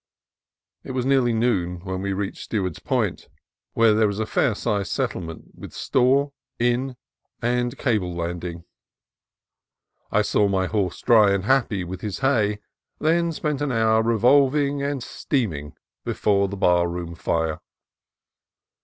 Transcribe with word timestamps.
It 0.83 0.93
was 0.93 1.05
nearly 1.05 1.31
noon 1.31 1.81
when 1.81 2.01
we 2.01 2.11
reached 2.11 2.45
Stewart's 2.45 2.79
Point, 2.79 3.27
where 3.73 3.93
there 3.93 4.09
is 4.09 4.17
a 4.17 4.25
fair 4.25 4.55
sized 4.55 4.91
settlement, 4.91 5.51
with 5.53 5.73
store, 5.73 6.33
inn, 6.57 6.95
and 7.39 7.77
cable 7.77 8.11
266 8.15 8.65
CALIFORNIA 10.09 10.09
COAST 10.09 10.09
TRAILS 10.09 10.09
landing. 10.09 10.11
I 10.11 10.21
saw 10.23 10.47
my 10.47 10.65
horse 10.65 11.01
dry 11.29 11.35
and 11.35 11.43
happy 11.43 11.83
with 11.83 12.01
his 12.01 12.19
hay, 12.21 12.53
and 12.53 12.59
then 12.99 13.31
spent 13.31 13.61
an 13.61 13.71
hour 13.71 14.01
revolving 14.01 14.81
and 14.81 15.03
steam 15.03 15.53
ing 15.53 15.73
before 16.03 16.47
the 16.47 16.57
bar 16.57 16.87
room 16.89 17.13
fire. 17.13 17.59